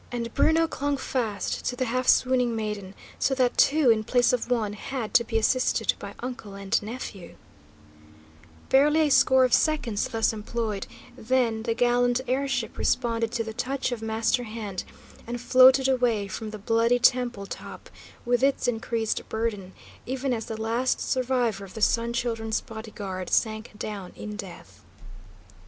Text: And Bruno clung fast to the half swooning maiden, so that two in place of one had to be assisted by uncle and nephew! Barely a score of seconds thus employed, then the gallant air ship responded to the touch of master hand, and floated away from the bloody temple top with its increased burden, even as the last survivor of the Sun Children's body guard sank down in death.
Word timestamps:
And 0.11 0.33
Bruno 0.33 0.65
clung 0.67 0.97
fast 0.97 1.63
to 1.65 1.75
the 1.75 1.85
half 1.85 2.07
swooning 2.07 2.55
maiden, 2.55 2.95
so 3.19 3.35
that 3.35 3.55
two 3.55 3.91
in 3.91 4.03
place 4.03 4.33
of 4.33 4.49
one 4.49 4.73
had 4.73 5.13
to 5.13 5.23
be 5.23 5.37
assisted 5.37 5.93
by 5.99 6.15
uncle 6.21 6.55
and 6.55 6.81
nephew! 6.81 7.35
Barely 8.69 9.01
a 9.01 9.09
score 9.11 9.45
of 9.45 9.53
seconds 9.53 10.07
thus 10.07 10.33
employed, 10.33 10.87
then 11.15 11.61
the 11.61 11.75
gallant 11.75 12.19
air 12.27 12.47
ship 12.47 12.79
responded 12.79 13.31
to 13.33 13.43
the 13.43 13.53
touch 13.53 13.91
of 13.91 14.01
master 14.01 14.41
hand, 14.45 14.83
and 15.27 15.39
floated 15.39 15.87
away 15.87 16.27
from 16.27 16.49
the 16.49 16.57
bloody 16.57 16.97
temple 16.97 17.45
top 17.45 17.87
with 18.25 18.41
its 18.41 18.67
increased 18.67 19.29
burden, 19.29 19.71
even 20.07 20.33
as 20.33 20.45
the 20.47 20.59
last 20.59 20.99
survivor 20.99 21.63
of 21.63 21.75
the 21.75 21.79
Sun 21.79 22.13
Children's 22.13 22.59
body 22.61 22.89
guard 22.89 23.29
sank 23.29 23.77
down 23.77 24.13
in 24.15 24.35
death. 24.35 24.81